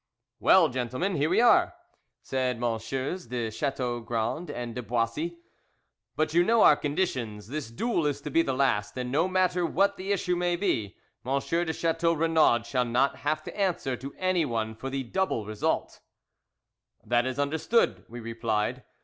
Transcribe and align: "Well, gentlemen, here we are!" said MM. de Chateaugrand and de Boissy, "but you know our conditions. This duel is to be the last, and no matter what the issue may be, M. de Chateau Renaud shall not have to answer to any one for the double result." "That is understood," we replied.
"Well, 0.39 0.67
gentlemen, 0.69 1.13
here 1.15 1.29
we 1.29 1.41
are!" 1.41 1.75
said 2.23 2.57
MM. 2.59 3.29
de 3.29 3.51
Chateaugrand 3.51 4.49
and 4.49 4.73
de 4.73 4.81
Boissy, 4.81 5.37
"but 6.15 6.33
you 6.33 6.43
know 6.43 6.63
our 6.63 6.75
conditions. 6.75 7.49
This 7.49 7.69
duel 7.69 8.07
is 8.07 8.19
to 8.21 8.31
be 8.31 8.41
the 8.41 8.53
last, 8.55 8.97
and 8.97 9.11
no 9.11 9.27
matter 9.27 9.63
what 9.63 9.97
the 9.97 10.11
issue 10.11 10.35
may 10.35 10.55
be, 10.55 10.97
M. 11.23 11.37
de 11.39 11.71
Chateau 11.71 12.13
Renaud 12.13 12.63
shall 12.63 12.85
not 12.85 13.17
have 13.17 13.43
to 13.43 13.55
answer 13.55 13.95
to 13.95 14.15
any 14.17 14.43
one 14.43 14.73
for 14.73 14.89
the 14.89 15.03
double 15.03 15.45
result." 15.45 15.99
"That 17.05 17.27
is 17.27 17.37
understood," 17.37 18.03
we 18.09 18.19
replied. 18.19 18.83